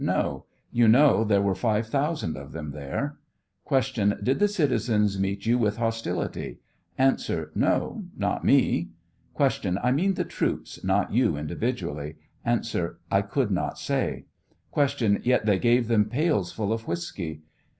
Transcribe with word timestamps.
No; 0.03 0.45
you 0.71 0.87
know 0.87 1.23
there 1.23 1.43
were 1.43 1.53
five 1.53 1.85
thousand 1.85 2.35
of 2.35 2.53
them 2.53 2.71
there. 2.71 3.19
Q. 3.69 4.15
Did 4.15 4.39
the 4.39 4.47
citizens 4.47 5.19
meet 5.19 5.45
you 5.45 5.59
with 5.59 5.77
hostility? 5.77 6.57
A. 6.97 7.11
No; 7.53 8.05
not 8.17 8.43
me. 8.43 8.89
Q. 9.37 9.77
I 9.83 9.91
mean 9.91 10.15
the 10.15 10.23
troops, 10.25 10.83
not 10.83 11.13
you 11.13 11.37
individually. 11.37 12.15
A. 12.43 12.61
I 13.11 13.21
could 13.21 13.51
not 13.51 13.77
say. 13.77 14.25
Q. 14.73 15.21
Yet 15.23 15.45
they 15.45 15.59
gave 15.59 15.87
them 15.87 16.05
pails 16.05 16.51
full 16.51 16.73
of 16.73 16.87
whiskey 16.87 17.43